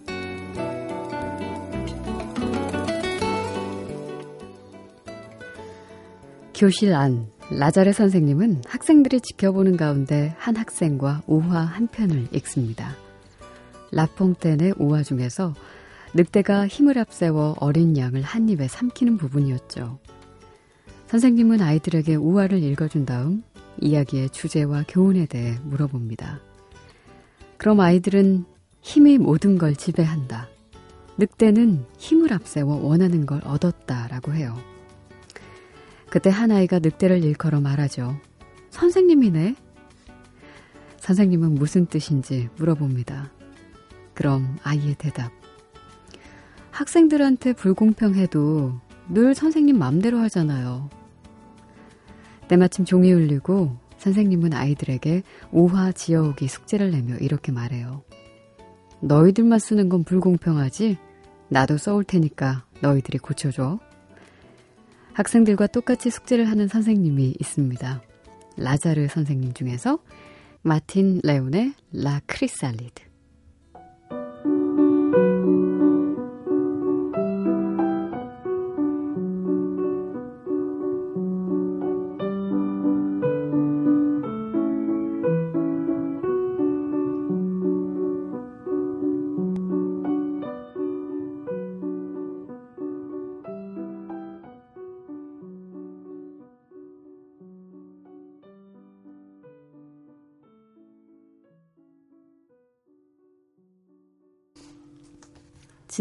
교실 6.54 6.94
안 6.94 7.26
라자르 7.50 7.92
선생님은 7.92 8.62
학생들이 8.66 9.20
지켜보는 9.20 9.76
가운데 9.76 10.32
한 10.38 10.56
학생과 10.56 11.22
우화 11.26 11.58
한 11.58 11.88
편을 11.88 12.28
읽습니다. 12.34 12.94
라퐁텐의 13.90 14.74
우화 14.78 15.02
중에서 15.02 15.54
늑대가 16.14 16.66
힘을 16.66 16.98
앞세워 16.98 17.56
어린 17.58 17.96
양을 17.96 18.22
한 18.22 18.48
입에 18.48 18.68
삼키는 18.68 19.16
부분이었죠. 19.16 19.98
선생님은 21.06 21.60
아이들에게 21.62 22.14
우화를 22.16 22.62
읽어준 22.62 23.06
다음 23.06 23.42
이야기의 23.80 24.30
주제와 24.30 24.84
교훈에 24.88 25.26
대해 25.26 25.58
물어봅니다. 25.64 26.40
그럼 27.56 27.80
아이들은 27.80 28.44
힘이 28.82 29.18
모든 29.18 29.56
걸 29.56 29.74
지배한다. 29.74 30.48
늑대는 31.16 31.86
힘을 31.98 32.32
앞세워 32.32 32.84
원하는 32.86 33.26
걸 33.26 33.40
얻었다라고 33.44 34.34
해요. 34.34 34.56
그때 36.10 36.28
한 36.28 36.50
아이가 36.50 36.78
늑대를 36.78 37.24
일컬어 37.24 37.60
말하죠. 37.60 38.16
선생님이네? 38.70 39.54
선생님은 40.98 41.54
무슨 41.54 41.86
뜻인지 41.86 42.48
물어봅니다. 42.56 43.30
그럼 44.14 44.56
아이의 44.62 44.96
대답. 44.96 45.41
학생들한테 46.72 47.52
불공평해도 47.52 48.72
늘 49.10 49.34
선생님 49.34 49.78
맘대로 49.78 50.18
하잖아요. 50.20 50.88
때마침 52.48 52.84
종이 52.84 53.12
울리고 53.12 53.76
선생님은 53.98 54.52
아이들에게 54.52 55.22
오화 55.52 55.92
지어오기 55.92 56.48
숙제를 56.48 56.90
내며 56.90 57.16
이렇게 57.18 57.52
말해요. 57.52 58.02
너희들만 59.00 59.58
쓰는 59.58 59.88
건 59.88 60.02
불공평하지? 60.02 60.96
나도 61.48 61.76
써올 61.76 62.04
테니까 62.04 62.64
너희들이 62.80 63.18
고쳐줘. 63.18 63.78
학생들과 65.12 65.66
똑같이 65.66 66.10
숙제를 66.10 66.48
하는 66.48 66.68
선생님이 66.68 67.36
있습니다. 67.38 68.02
라자르 68.56 69.08
선생님 69.08 69.52
중에서 69.52 69.98
마틴 70.62 71.20
레온의 71.22 71.74
라 71.92 72.20
크리살리드. 72.26 73.11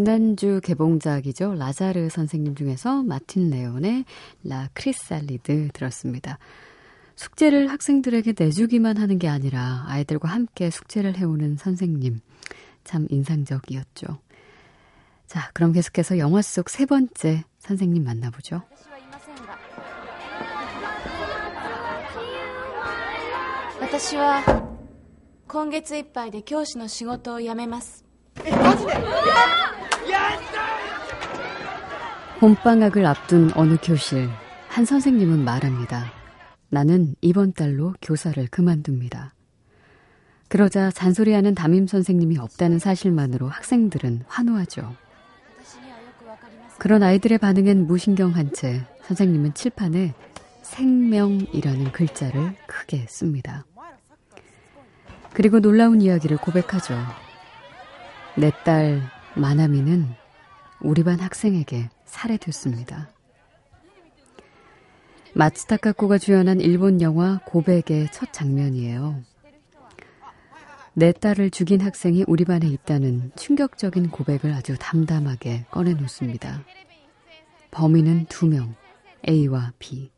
지난주 0.03 0.61
개봉작이죠. 0.63 1.53
라자르 1.53 2.09
선생님 2.09 2.55
중에서 2.55 3.03
마틴 3.03 3.51
레온의 3.51 4.05
라 4.43 4.67
크리살리드 4.73 5.69
들었습니다. 5.73 6.39
숙제를 7.15 7.69
학생들에게 7.69 8.33
내주기만 8.35 8.97
하는 8.97 9.19
게 9.19 9.27
아니라 9.27 9.83
아이들과 9.85 10.27
함께 10.27 10.71
숙제를 10.71 11.19
해오는 11.19 11.55
선생님. 11.57 12.19
참 12.83 13.05
인상적이었죠. 13.11 14.17
자, 15.27 15.51
그럼 15.53 15.71
계속해서 15.71 16.17
영화 16.17 16.41
속 16.41 16.69
세 16.71 16.87
번째 16.87 17.43
선생님 17.59 18.03
만나보죠. 18.03 18.63
봄방학을 32.39 33.05
앞둔 33.05 33.51
어느 33.53 33.77
교실, 33.83 34.27
한 34.67 34.83
선생님은 34.83 35.43
말합니다. 35.43 36.11
나는 36.69 37.13
이번 37.21 37.53
달로 37.53 37.93
교사를 38.01 38.45
그만둡니다. 38.47 39.33
그러자 40.47 40.89
잔소리하는 40.89 41.53
담임 41.53 41.85
선생님이 41.85 42.39
없다는 42.39 42.79
사실만으로 42.79 43.47
학생들은 43.47 44.23
환호하죠. 44.27 44.95
그런 46.79 47.03
아이들의 47.03 47.37
반응엔 47.37 47.85
무신경한 47.85 48.53
채 48.53 48.81
선생님은 49.03 49.53
칠판에 49.53 50.15
생명이라는 50.63 51.91
글자를 51.91 52.55
크게 52.65 53.05
씁니다. 53.07 53.65
그리고 55.33 55.59
놀라운 55.59 56.01
이야기를 56.01 56.37
고백하죠. 56.37 56.97
내 58.35 58.49
딸 58.65 59.01
마나미는 59.35 60.07
우리 60.81 61.03
반 61.03 61.19
학생에게 61.19 61.89
살해됐습니다. 62.05 63.09
마츠타카코가 65.33 66.17
주연한 66.17 66.59
일본 66.59 67.01
영화 67.01 67.39
고백의 67.45 68.09
첫 68.11 68.33
장면이에요. 68.33 69.21
내 70.93 71.13
딸을 71.13 71.51
죽인 71.51 71.79
학생이 71.79 72.25
우리 72.27 72.43
반에 72.43 72.67
있다는 72.67 73.31
충격적인 73.37 74.09
고백을 74.09 74.51
아주 74.51 74.75
담담하게 74.77 75.65
꺼내놓습니다. 75.71 76.65
범인은 77.71 78.25
두 78.25 78.45
명, 78.45 78.75
A와 79.29 79.71
B. 79.79 80.11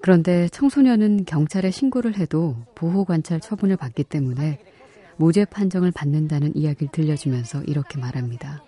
그런데 0.00 0.48
청소년은 0.48 1.24
경찰에 1.24 1.72
신고를 1.72 2.16
해도 2.16 2.56
보호관찰 2.76 3.40
처분을 3.40 3.76
받기 3.76 4.04
때문에 4.04 4.60
무죄 5.20 5.44
판정을 5.44 5.90
받는다는 5.90 6.56
이야기를 6.56 6.92
들려주면서 6.92 7.64
이렇게 7.64 7.98
말합니다. 7.98 8.64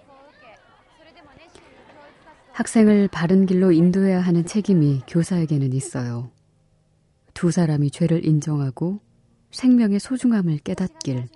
학생을 2.53 3.09
바른 3.09 3.47
길로 3.47 3.73
인도해야 3.73 4.21
하는 4.21 4.45
책임이 4.45 5.01
교사에게는 5.09 5.73
있어요. 5.73 6.31
두 7.33 7.51
사람이 7.51 7.91
죄를 7.91 8.27
인정하고 8.27 9.01
생명의 9.51 9.99
소중함을 9.99 10.59
깨닫길, 10.59 11.27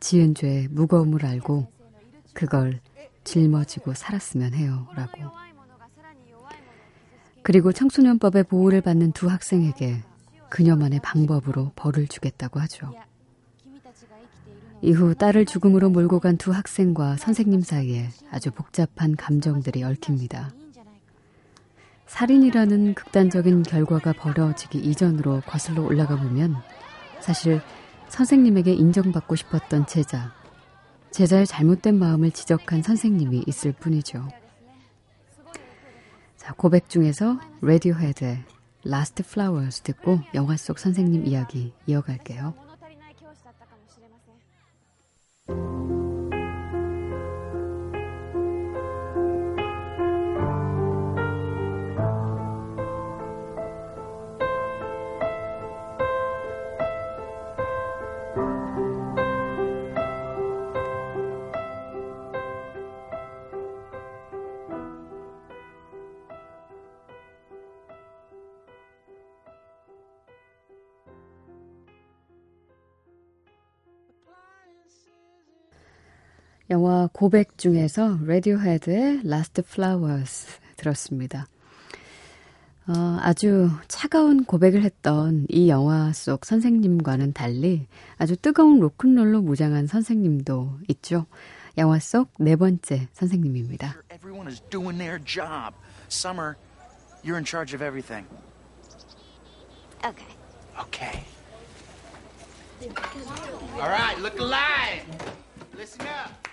지은 0.00 0.34
죄의 0.34 0.68
무거움을 0.68 1.26
알고 1.26 1.70
그걸 2.32 2.80
짊어지고 3.24 3.92
살았으면 3.92 4.54
해요. 4.54 4.88
라고. 4.94 5.30
그리고 7.42 7.70
청소년법의 7.70 8.44
보호를 8.44 8.80
받는 8.80 9.12
두 9.12 9.28
학생에게 9.28 10.02
그녀만의 10.48 11.00
방법으로 11.02 11.72
벌을 11.76 12.06
주겠다고 12.06 12.60
하죠. 12.60 12.94
이후 14.82 15.14
딸을 15.14 15.46
죽음으로 15.46 15.90
몰고 15.90 16.18
간 16.18 16.36
두 16.36 16.50
학생과 16.50 17.16
선생님 17.16 17.60
사이에 17.60 18.08
아주 18.30 18.50
복잡한 18.50 19.14
감정들이 19.14 19.84
얽힙니다. 19.84 20.50
살인이라는 22.06 22.94
극단적인 22.94 23.62
결과가 23.62 24.12
벌어지기 24.12 24.78
이전으로 24.78 25.42
거슬러 25.46 25.82
올라가 25.82 26.16
보면 26.16 26.56
사실 27.20 27.60
선생님에게 28.08 28.72
인정받고 28.72 29.36
싶었던 29.36 29.86
제자, 29.86 30.34
제자의 31.12 31.46
잘못된 31.46 31.98
마음을 31.98 32.32
지적한 32.32 32.82
선생님이 32.82 33.44
있을 33.46 33.72
뿐이죠. 33.72 34.28
자, 36.36 36.52
고백 36.54 36.88
중에서 36.88 37.38
레디오헤드의 37.60 38.42
Last 38.84 39.22
Flowers 39.24 39.82
듣고 39.82 40.18
영화 40.34 40.56
속 40.56 40.78
선생님 40.80 41.24
이야기 41.26 41.72
이어갈게요. 41.86 42.71
영화 76.72 77.06
고백 77.12 77.58
중에서 77.58 78.18
레디오헤드의 78.24 79.20
Last 79.26 79.60
Flowers 79.66 80.58
들었습니다. 80.78 81.46
어, 82.86 83.18
아주 83.20 83.68
차가운 83.88 84.44
고백을 84.44 84.82
했던 84.82 85.44
이 85.50 85.68
영화 85.68 86.14
속 86.14 86.46
선생님과는 86.46 87.34
달리 87.34 87.86
아주 88.16 88.36
뜨거운 88.36 88.80
로큰롤로 88.80 89.42
무장한 89.42 89.86
선생님도 89.86 90.78
있죠. 90.88 91.26
영화 91.76 91.98
속 91.98 92.30
네 92.38 92.56
번째 92.56 93.06
선생님입니다. 93.12 93.94
Everyone 94.10 94.48
is 94.48 94.62
doing 94.70 94.96
their 94.96 95.22
job. 95.22 95.74
Summer, 96.08 96.56
you're 97.22 97.36
in 97.36 97.44
charge 97.44 97.74
of 97.74 97.84
everything. 97.84 98.26
Okay. 100.02 100.32
Okay. 100.80 101.22
All 103.78 103.90
right, 103.90 104.18
look 104.22 104.40
alive. 104.40 105.04
Listen 105.76 106.06
up. 106.06 106.48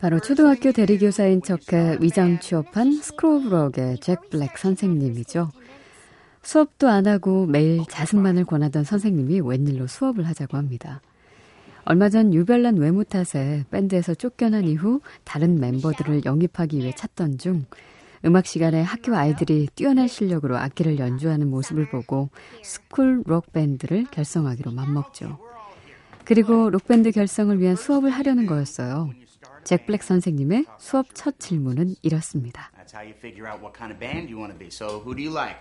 바로 0.00 0.18
초등학교 0.18 0.72
대리교사인 0.72 1.42
척해 1.42 1.98
위장 2.00 2.40
취업한 2.40 2.90
스크로브럭의 2.90 3.98
잭 4.00 4.30
블랙 4.30 4.56
선생님이죠. 4.56 5.50
수업도 6.42 6.88
안 6.88 7.06
하고 7.06 7.44
매일 7.44 7.82
자습만을 7.86 8.46
권하던 8.46 8.82
선생님이 8.82 9.40
웬일로 9.40 9.86
수업을 9.86 10.26
하자고 10.26 10.56
합니다. 10.56 11.02
얼마 11.84 12.08
전 12.08 12.32
유별난 12.32 12.78
외모 12.78 13.04
탓에 13.04 13.66
밴드에서 13.70 14.14
쫓겨난 14.14 14.64
이후 14.64 15.02
다른 15.24 15.60
멤버들을 15.60 16.24
영입하기 16.24 16.78
위해 16.78 16.92
찾던 16.96 17.36
중 17.36 17.66
음악 18.24 18.46
시간에 18.46 18.80
학교 18.80 19.14
아이들이 19.14 19.68
뛰어난 19.74 20.08
실력으로 20.08 20.56
악기를 20.56 20.98
연주하는 20.98 21.50
모습을 21.50 21.90
보고 21.90 22.30
스쿨 22.62 23.22
록 23.26 23.52
밴드를 23.52 24.04
결성하기로 24.10 24.72
맘먹죠. 24.72 25.38
그리고 26.24 26.70
록밴드 26.70 27.10
결성을 27.10 27.58
위한 27.60 27.76
수업을 27.76 28.10
하려는 28.10 28.46
거였어요. 28.46 29.10
잭 29.64 29.86
블랙 29.86 30.02
선생님의 30.02 30.66
수업 30.78 31.14
첫 31.14 31.38
질문은 31.38 31.96
이렇습니다. 32.02 32.70
That's 32.76 32.94
how 32.94 33.04
you 33.04 33.14
figure 33.16 33.48
out 33.50 33.62
what 33.62 33.76
kind 33.76 33.92
of 33.92 33.98
band 33.98 34.32
you 34.32 34.38
want 34.38 34.52
to 34.52 34.58
be. 34.58 34.68
So, 34.70 35.00
who 35.00 35.14
do 35.14 35.22
you 35.22 35.32
like? 35.32 35.58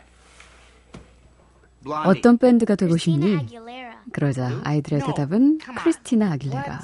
Blondie. 1.81 2.09
어떤 2.09 2.38
밴드가 2.38 2.75
되고 2.75 2.97
싶니? 2.97 3.38
Aguilera. 3.38 3.95
그러자 4.12 4.62
아이들의 4.63 5.01
대답은 5.05 5.59
크리스티나 5.59 6.31
아길레라, 6.33 6.81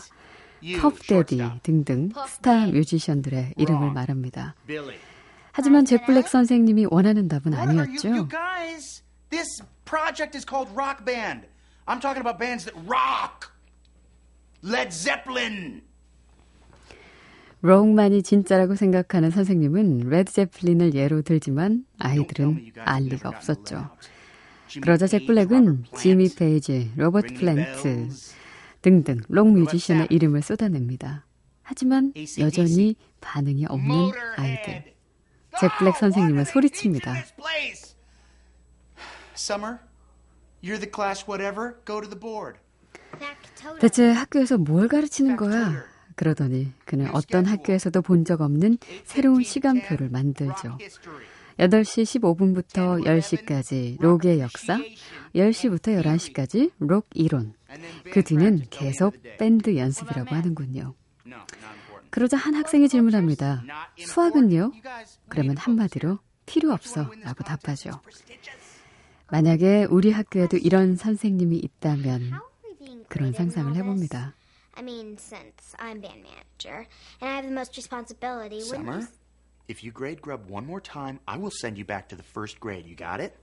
퍼프 0.82 1.14
대디 1.14 1.41
등등 1.63 2.10
스타 2.28 2.67
뮤지션들의 2.67 3.54
이름을 3.58 3.91
말합니다. 3.91 4.56
Billy. 4.65 4.97
하지만 5.51 5.86
잭 5.86 6.06
블랙 6.06 6.28
선생님이 6.28 6.88
원하는 6.89 7.28
답은 7.28 7.54
아니었죠. 7.54 8.28
guys? 8.30 9.04
This 9.30 9.47
project 9.86 10.36
is 10.36 10.45
called 10.45 10.71
Rock 10.75 11.06
Band. 11.06 11.47
I'm 11.88 11.99
talking 11.99 12.21
about 12.21 12.39
bands 12.39 12.65
that 12.65 12.75
rock. 12.88 13.51
Led 14.63 14.91
Zeppelin. 14.91 15.84
록만이 17.65 18.21
진짜라고 18.21 18.75
생각하는 18.75 19.32
선생님은 19.32 20.10
레드 20.10 20.32
제플린을 20.32 20.93
예로 20.93 21.23
들지만 21.23 21.86
아이들은 21.97 22.73
알 22.78 23.04
리가 23.06 23.30
없었죠. 23.30 23.89
그러자 24.82 25.08
잭 25.08 25.25
블랙은 25.25 25.86
지미 25.97 26.36
페이지, 26.36 26.91
로버트 26.95 27.34
플랜트 27.34 28.10
등등 28.84 29.21
록 29.30 29.47
뮤지션의 29.51 30.08
이름을 30.12 30.43
쏟아냅니다. 30.43 31.25
하지만 31.63 32.13
여전히 32.38 32.95
반응이 33.21 33.65
없는 33.65 34.12
아이들. 34.38 34.93
잭 35.60 35.71
블랙 35.80 35.95
선생님은 35.97 36.45
소리칩니다. 36.45 37.15
Summer, 39.36 39.80
you're 40.63 40.80
the 40.80 40.91
class 40.93 41.25
whatever. 41.28 41.78
Go 41.84 41.99
to 41.99 42.08
the 42.08 42.19
board. 42.19 42.60
Factotum. 43.17 43.80
대체 43.80 44.12
학교에서 44.12 44.58
뭘 44.60 44.88
가르치는 44.88 45.36
거야? 45.36 45.94
그러더니 46.15 46.71
그는 46.86 47.10
어떤 47.13 47.45
학교에서도 47.45 48.01
본 48.01 48.23
적 48.25 48.41
없는 48.41 48.78
새로운 49.04 49.43
시간표를 49.43 50.10
만들죠. 50.10 50.78
8시 51.60 52.04
15분부터 52.19 53.04
10시까지 53.06 54.01
록의 54.01 54.39
역사, 54.39 54.78
10시부터 55.36 56.01
11시까지 56.01 56.71
록 56.80 57.08
이론. 57.13 57.54
그 58.12 58.23
뒤는 58.23 58.63
계속 58.69 59.15
밴드 59.38 59.75
연습이라고 59.78 60.34
하는군요. 60.36 60.93
그러자 62.10 62.38
한 62.38 62.56
학생이 62.56 62.88
질문합니다. 62.89 63.63
수학은요? 63.97 64.71
그러면 65.30 65.58
한마디로 65.58 66.19
필요 66.45 66.71
없어 66.71 67.12
라고 67.23 67.43
답하죠. 67.43 67.91
만약에 69.32 69.88
우리 69.89 70.12
학교에도 70.12 70.58
이런 70.58 70.95
선생님이 70.95 71.58
있다면 71.58 72.32
그런 73.10 73.34
상상을 73.34 73.75
해봅니다. 73.75 74.34
I 74.78 74.82
mean, 74.82 75.18
since 75.18 75.76
I'm 75.80 76.00
band 76.02 76.24
manager 76.24 76.88
and 77.22 77.30
I 77.30 77.36
have 77.36 77.46
the 77.46 77.52
most 77.52 77.78
responsibility, 77.78 78.62
Summer, 78.62 79.00
you 79.00 79.08
if 79.68 79.84
you 79.84 79.92
grade 79.92 80.22
grub 80.22 80.50
one 80.50 80.66
more 80.66 80.82
time, 80.82 81.20
I 81.28 81.38
will 81.38 81.52
send 81.52 81.78
you 81.78 81.86
back 81.86 82.10
to 82.10 82.16
the 82.16 82.24
first 82.24 82.60
grade. 82.60 82.86
You 82.86 82.96
got 82.96 83.20
it? 83.20 83.36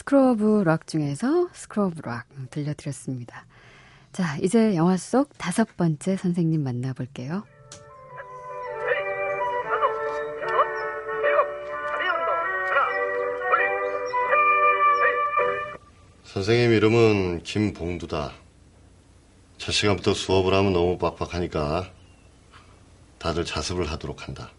School 0.00 0.47
of 0.47 0.62
Rock 0.64 0.86
중에서 0.86 1.50
School 1.52 1.88
of 1.88 2.00
Rock 2.02 2.26
들려드렸습니다. 2.48 3.44
자, 4.12 4.38
이제 4.38 4.74
영화 4.74 4.96
속 4.96 5.36
다섯 5.36 5.76
번째 5.76 6.16
선생님 6.16 6.62
만나볼게요. 6.62 7.44
선생님 16.24 16.72
이름은 16.72 17.42
김봉두다. 17.42 18.32
첫 19.58 19.72
시간부터 19.72 20.14
수업을 20.14 20.54
하면 20.54 20.72
너무 20.72 20.96
빡빡하니까 20.96 21.92
다들 23.18 23.44
자습을 23.44 23.90
하도록 23.90 24.26
한다. 24.26 24.50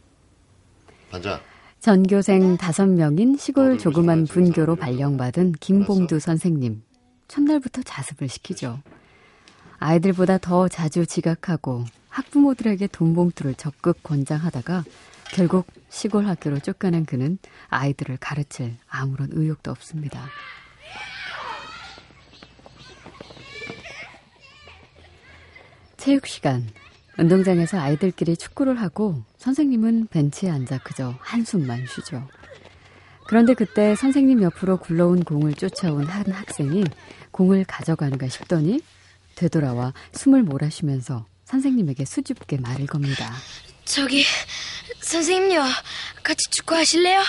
반자. 1.10 1.42
전교생 1.82 2.58
다섯 2.58 2.88
명인 2.88 3.36
시골 3.38 3.80
조그만 3.80 4.26
분교로 4.26 4.76
발령받은 4.76 5.54
김봉두 5.54 6.20
선생님. 6.20 6.84
첫날부터 7.28 7.82
자습을 7.82 8.30
시키죠. 8.30 8.80
아이들보다 9.80 10.38
더 10.38 10.68
자주 10.68 11.08
지각하고 11.08 11.86
학부모들에게 12.10 12.86
돈 12.92 13.16
봉투를 13.16 13.56
적극 13.56 14.04
권장하다가 14.04 14.84
결국 15.34 15.66
시골 15.90 16.28
학교로 16.28 16.60
쫓겨난 16.60 17.04
그는 17.06 17.40
아이들을 17.70 18.18
가르칠 18.18 18.76
아무런 18.88 19.30
의욕도 19.32 19.72
없습니다. 19.72 20.28
체육 25.98 26.28
시간. 26.28 26.68
운동장에서 27.22 27.80
아이들끼리 27.80 28.36
축구를 28.36 28.82
하고 28.82 29.22
선생님은 29.38 30.08
벤치에 30.08 30.50
앉아 30.50 30.80
그저 30.80 31.14
한숨만 31.20 31.86
쉬죠. 31.86 32.28
그런데 33.28 33.54
그때 33.54 33.96
선생님 33.96 34.42
옆으로 34.42 34.78
굴러온 34.78 35.24
공을 35.24 35.54
쫓아온 35.54 36.06
한 36.06 36.26
학생이 36.32 36.84
공을 37.30 37.66
가져가는가 37.66 38.28
싶더니 38.28 38.82
되돌아와 39.36 39.94
숨을 40.14 40.42
몰아쉬면서 40.42 41.28
선생님에게 41.46 42.06
수줍게 42.06 42.58
말을 42.58 42.88
겁니다. 42.88 43.32
저기 43.86 44.26
선생님요 45.02 45.62
같이 46.24 46.50
축구하실래요? 46.50 47.22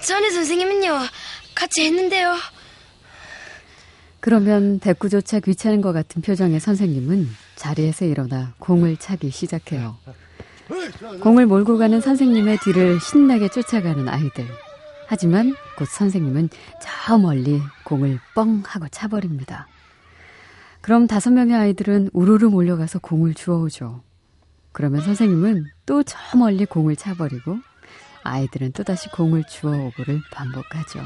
전에 0.00 0.30
선생님은요 0.30 1.00
같이 1.56 1.84
했는데요 1.86 2.36
그러면 4.26 4.80
대꾸조차 4.80 5.38
귀찮은 5.38 5.80
것 5.80 5.92
같은 5.92 6.20
표정의 6.20 6.58
선생님은 6.58 7.28
자리에서 7.54 8.06
일어나 8.06 8.54
공을 8.58 8.96
차기 8.96 9.30
시작해요. 9.30 9.96
공을 11.20 11.46
몰고 11.46 11.78
가는 11.78 12.00
선생님의 12.00 12.58
뒤를 12.58 12.98
신나게 12.98 13.48
쫓아가는 13.50 14.08
아이들. 14.08 14.44
하지만 15.06 15.54
곧 15.78 15.86
선생님은 15.86 16.48
저 16.82 17.18
멀리 17.18 17.60
공을 17.84 18.18
뻥 18.34 18.64
하고 18.66 18.88
차버립니다. 18.88 19.68
그럼 20.80 21.06
다섯 21.06 21.30
명의 21.30 21.54
아이들은 21.54 22.10
우르르 22.12 22.48
몰려가서 22.48 22.98
공을 22.98 23.34
주워오죠. 23.34 24.02
그러면 24.72 25.02
선생님은 25.02 25.66
또 25.86 26.02
저 26.02 26.18
멀리 26.36 26.66
공을 26.66 26.96
차버리고 26.96 27.60
아이들은 28.24 28.72
또다시 28.72 29.08
공을 29.10 29.44
주워오고를 29.48 30.20
반복하죠. 30.32 30.98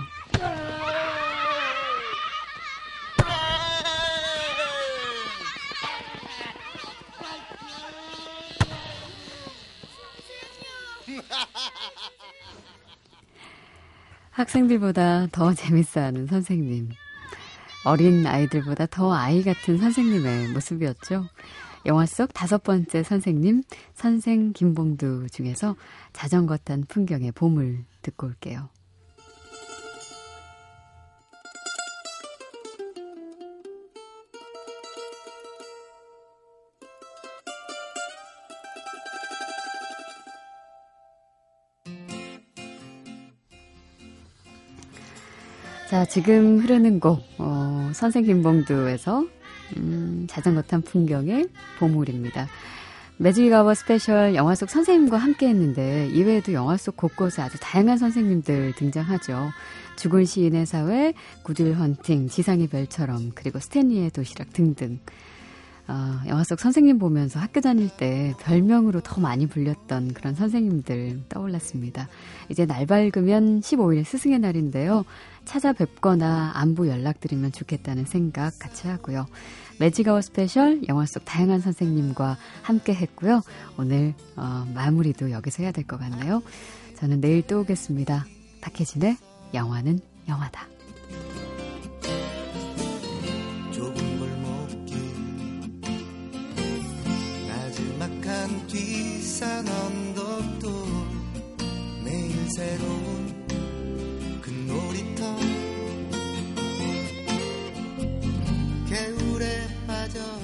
학생들보다 14.31 15.29
더 15.33 15.55
재밌어하는 15.55 16.27
선생님. 16.27 16.91
어린 17.85 18.27
아이들보다 18.27 18.87
더 18.87 19.13
아이 19.13 19.43
같은 19.43 19.79
선생님의 19.79 20.49
모습이었죠. 20.49 21.27
영화 21.87 22.05
속 22.05 22.33
다섯 22.35 22.63
번째 22.63 23.03
선생님, 23.03 23.63
선생 23.95 24.53
김봉두 24.53 25.29
중에서 25.31 25.77
자전거 26.13 26.57
탄 26.59 26.85
풍경의 26.87 27.33
봄을 27.33 27.85
듣고 28.03 28.27
올게요. 28.27 28.69
자, 46.01 46.07
지금 46.07 46.61
흐르는 46.61 46.99
곡, 46.99 47.23
어, 47.37 47.91
선생 47.93 48.25
김봉두에서, 48.25 49.27
음, 49.77 50.27
자전거 50.31 50.63
탄 50.63 50.81
풍경의 50.81 51.49
보물입니다. 51.79 52.49
매직 53.19 53.53
아워 53.53 53.75
스페셜 53.75 54.35
영화 54.35 54.55
속 54.55 54.71
선생님과 54.71 55.19
함께 55.19 55.47
했는데, 55.49 56.09
이외에도 56.15 56.55
영화 56.55 56.79
속 56.79 56.97
곳곳에 56.97 57.43
아주 57.43 57.59
다양한 57.61 57.99
선생님들 57.99 58.77
등장하죠. 58.77 59.51
죽은 59.97 60.25
시인의 60.25 60.65
사회, 60.65 61.13
Good 61.43 61.59
Will 61.59 61.75
Hunting, 61.75 62.29
지상의 62.29 62.69
별처럼, 62.69 63.33
그리고 63.35 63.59
스탠리의 63.59 64.09
도시락 64.09 64.55
등등. 64.55 65.01
어, 65.91 66.21
영화 66.29 66.45
속 66.45 66.61
선생님 66.61 67.01
보면서 67.01 67.41
학교 67.41 67.61
다닐 67.61 67.89
때 67.89 68.33
별명으로 68.41 69.01
더 69.01 69.21
많이 69.21 69.49
불렸던 69.49 70.15
그런 70.15 70.35
선생님들 70.37 71.25
떠올랐습니다. 71.29 72.09
이제 72.49 72.65
날 72.65 72.87
밝으면 72.87 73.61
15일 73.61 74.05
스승의 74.05 74.39
날인데요. 74.39 75.05
찾아뵙거나 75.45 76.53
안부 76.55 76.89
연락드리면 76.89 77.51
좋겠다는 77.51 78.05
생각 78.05 78.57
같이 78.61 78.87
하고요. 78.87 79.27
매직아워 79.81 80.21
스페셜 80.21 80.81
영화 80.89 81.07
속 81.07 81.25
다양한 81.25 81.61
선생님과 81.61 82.37
함께 82.63 82.95
했고요. 82.95 83.43
오늘 83.77 84.15
어, 84.37 84.67
마무리도 84.73 85.33
여기서 85.33 85.65
해야 85.65 85.73
될 85.73 85.85
것 85.85 85.99
같네요. 85.99 86.41
저는 86.99 87.21
내일 87.21 87.43
또 87.43 87.61
오겠습니다. 87.63 88.27
박혜진의 88.61 89.17
영화는 89.55 89.99
영화다. 90.29 90.80
산 99.41 99.67
언덕도 99.67 100.69
매일 102.05 102.51
새로운 102.51 103.47
그 104.43 104.51
놀이터. 104.51 105.35
개울에 108.87 109.67
빠져 109.87 110.40